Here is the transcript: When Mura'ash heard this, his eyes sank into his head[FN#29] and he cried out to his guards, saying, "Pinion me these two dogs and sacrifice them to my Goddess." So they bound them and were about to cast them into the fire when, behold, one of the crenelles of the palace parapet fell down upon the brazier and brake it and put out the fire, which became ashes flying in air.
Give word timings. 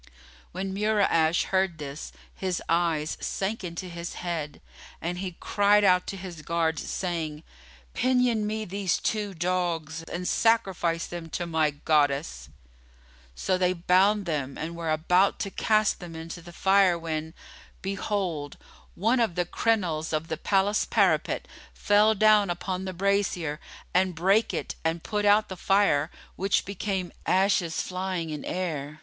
When 0.51 0.73
Mura'ash 0.73 1.43
heard 1.49 1.77
this, 1.77 2.11
his 2.33 2.59
eyes 2.67 3.19
sank 3.21 3.63
into 3.63 3.85
his 3.87 4.15
head[FN#29] 4.15 4.59
and 4.99 5.17
he 5.19 5.35
cried 5.39 5.83
out 5.83 6.07
to 6.07 6.17
his 6.17 6.41
guards, 6.41 6.89
saying, 6.89 7.43
"Pinion 7.93 8.47
me 8.47 8.65
these 8.65 8.97
two 8.97 9.35
dogs 9.35 10.01
and 10.11 10.27
sacrifice 10.27 11.05
them 11.05 11.29
to 11.29 11.45
my 11.45 11.69
Goddess." 11.69 12.49
So 13.35 13.59
they 13.59 13.73
bound 13.73 14.25
them 14.25 14.57
and 14.57 14.75
were 14.75 14.89
about 14.89 15.37
to 15.41 15.51
cast 15.51 15.99
them 15.99 16.15
into 16.15 16.41
the 16.41 16.51
fire 16.51 16.97
when, 16.97 17.35
behold, 17.83 18.57
one 18.95 19.19
of 19.19 19.35
the 19.35 19.45
crenelles 19.45 20.13
of 20.13 20.29
the 20.29 20.37
palace 20.37 20.83
parapet 20.83 21.47
fell 21.75 22.15
down 22.15 22.49
upon 22.49 22.85
the 22.85 22.93
brazier 22.93 23.59
and 23.93 24.15
brake 24.15 24.51
it 24.51 24.73
and 24.83 25.03
put 25.03 25.25
out 25.25 25.47
the 25.47 25.55
fire, 25.55 26.09
which 26.37 26.65
became 26.65 27.11
ashes 27.27 27.83
flying 27.83 28.31
in 28.31 28.43
air. 28.43 28.99